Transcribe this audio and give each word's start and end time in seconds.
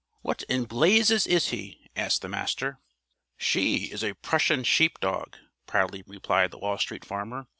"What 0.23 0.41
in 0.49 0.63
blazes 0.65 1.27
is 1.27 1.49
he?" 1.49 1.87
asked 1.95 2.23
the 2.23 2.27
Master. 2.27 2.79
"She 3.37 3.91
is 3.91 4.03
a 4.03 4.15
Prussian 4.15 4.63
sheep 4.63 4.99
dog," 4.99 5.37
proudly 5.67 6.01
replied 6.07 6.49
the 6.49 6.57
Wall 6.57 6.79
Street 6.79 7.05
Farmer. 7.05 7.45